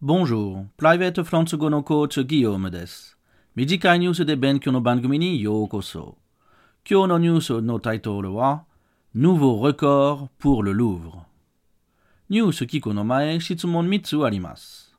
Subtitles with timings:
[0.00, 3.16] Bonjour, Private Fransugo no coach Guillaume です。
[3.54, 6.18] 短いニュースで勉強の番組にようこそ。
[6.88, 8.64] 今日のニュースのタイトルは
[9.16, 11.24] Nouveau record pour le Louvre。
[12.28, 14.94] ニュース聞くの前、質問3つあります。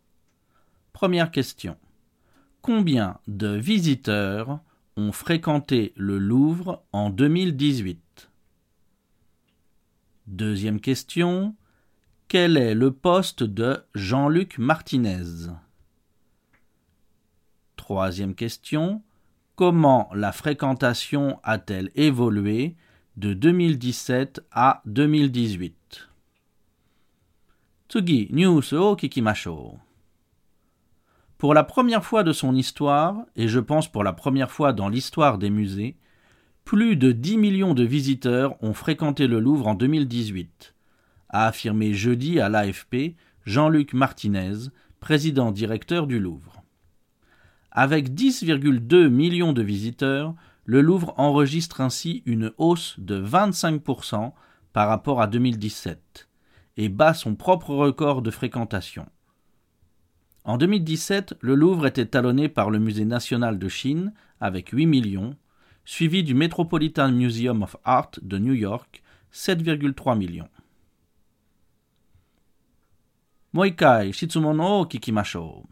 [0.93, 1.75] Première question.
[2.63, 4.59] Combien de visiteurs
[4.97, 8.29] ont fréquenté le Louvre en 2018
[10.27, 11.53] Deuxième question.
[12.30, 15.48] Quel est le poste de Jean-Luc Martinez?
[17.74, 19.02] Troisième question.
[19.56, 22.76] Comment la fréquentation a-t-elle évolué
[23.16, 26.08] de 2017 à 2018
[27.88, 29.80] Tsugi, news o kikimashou.
[31.36, 34.88] Pour la première fois de son histoire, et je pense pour la première fois dans
[34.88, 35.96] l'histoire des musées,
[36.64, 40.76] plus de 10 millions de visiteurs ont fréquenté le Louvre en 2018,
[41.30, 44.68] a affirmé jeudi à l'AFP Jean-Luc Martinez,
[45.00, 46.62] président directeur du Louvre.
[47.70, 54.32] Avec 10,2 millions de visiteurs, le Louvre enregistre ainsi une hausse de 25%
[54.72, 56.28] par rapport à 2017
[56.76, 59.06] et bat son propre record de fréquentation.
[60.44, 65.36] En 2017, le Louvre était talonné par le Musée national de Chine avec 8 millions,
[65.84, 69.02] suivi du Metropolitan Museum of Art de New York,
[69.32, 70.48] 7,3 millions.
[73.52, 75.64] Moikai Shitsumono Kikimashou.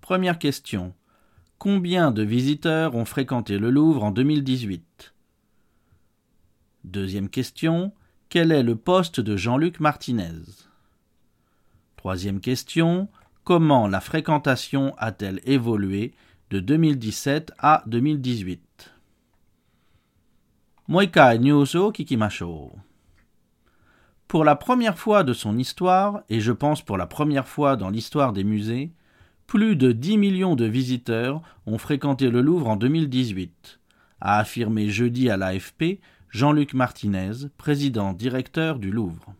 [0.00, 0.92] Première question.
[1.58, 5.14] Combien de visiteurs ont fréquenté le Louvre en 2018
[6.82, 7.92] Deuxième question.
[8.30, 10.42] Quel est le poste de Jean-Luc Martinez?
[11.94, 13.08] Troisième question.
[13.44, 16.14] Comment la fréquentation a-t-elle évolué
[16.50, 18.92] de 2017 à 2018
[20.88, 22.72] Moikai news o kikimashou.
[24.28, 27.88] Pour la première fois de son histoire, et je pense pour la première fois dans
[27.88, 28.92] l'histoire des musées,
[29.46, 33.80] plus de 10 millions de visiteurs ont fréquenté le Louvre en 2018,
[34.20, 39.32] a affirmé jeudi à l'AFP Jean-Luc Martinez, président directeur du Louvre.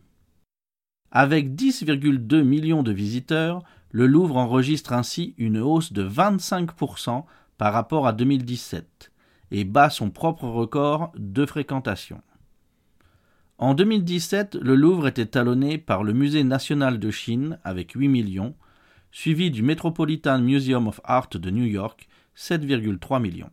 [1.11, 3.61] Avec 10,2 millions de visiteurs,
[3.91, 7.25] le Louvre enregistre ainsi une hausse de 25%
[7.59, 9.11] par rapport à 2017
[9.51, 12.23] et bat son propre record de fréquentation.
[13.59, 18.55] En 2017, le Louvre était talonné par le Musée national de Chine avec 8 millions,
[19.11, 23.51] suivi du Metropolitan Museum of Art de New York, 7,3 millions.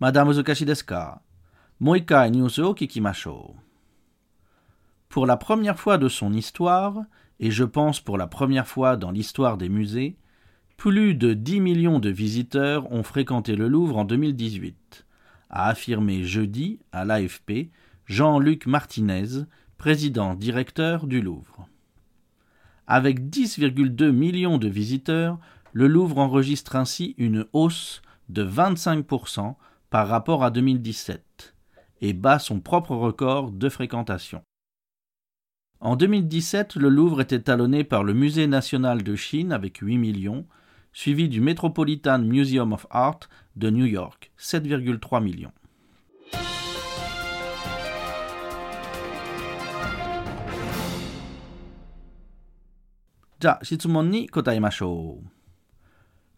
[0.00, 1.20] Madame Uzukashi desu ka
[1.80, 3.54] Moikai news o kikimashou.
[5.10, 7.04] Pour la première fois de son histoire,
[7.40, 10.16] et je pense pour la première fois dans l'histoire des musées,
[10.78, 15.04] plus de 10 millions de visiteurs ont fréquenté le Louvre en 2018,
[15.50, 17.70] a affirmé jeudi à l'AFP
[18.06, 19.44] Jean-Luc Martinez,
[19.76, 21.68] président directeur du Louvre.
[22.86, 25.38] Avec 10,2 millions de visiteurs,
[25.72, 29.56] le Louvre enregistre ainsi une hausse de 25%
[29.90, 31.54] par rapport à 2017
[32.00, 34.42] et bat son propre record de fréquentation.
[35.80, 40.46] En 2017, le Louvre était talonné par le Musée national de Chine avec 8 millions,
[40.98, 43.20] suivi du Metropolitan Museum of Art
[43.54, 45.52] de New York, 7,3 millions.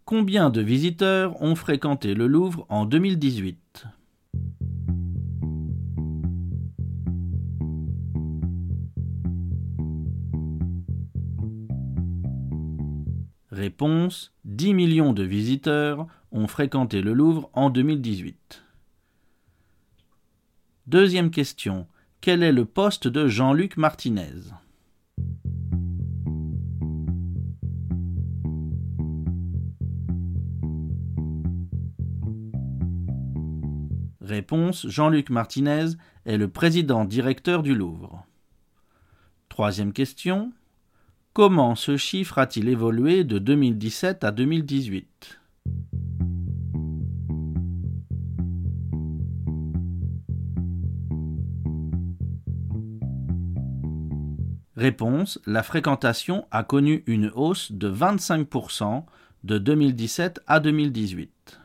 [0.05, 3.87] Combien de visiteurs ont fréquenté le Louvre en 2018
[13.53, 18.63] Réponse 10 millions de visiteurs ont fréquenté le Louvre en 2018.
[20.87, 21.89] Deuxième question.
[22.21, 24.53] Quel est le poste de Jean-Luc Martinez?
[34.21, 35.87] Réponse Jean-Luc Martinez
[36.25, 38.25] est le président directeur du Louvre.
[39.49, 40.53] Troisième question.
[41.43, 45.41] Comment ce chiffre a-t-il évolué de 2017 à 2018
[54.77, 59.05] Réponse La fréquentation a connu une hausse de 25%
[59.45, 61.59] de 2017 à 2018.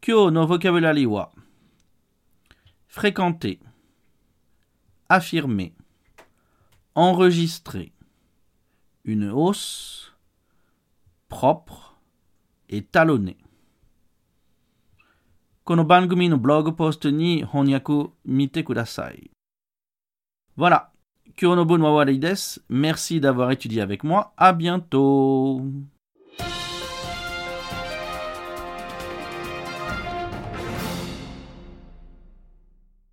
[0.00, 1.30] Kyo no vocabulary wa
[2.93, 3.59] fréquenter,
[5.07, 5.73] affirmer,
[6.95, 7.91] enregistrer,
[9.05, 10.13] une hausse,
[11.29, 11.99] propre
[12.69, 13.37] et talonner.
[15.69, 19.29] この番組のブログポストに翻訳見てください。
[20.57, 20.87] Voilà.
[21.39, 22.61] 今日の分は終わりです。
[22.69, 24.31] Merci d'avoir étudié avec moi.
[24.35, 25.61] À bientôt.